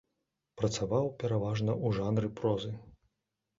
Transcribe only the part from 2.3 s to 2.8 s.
прозы.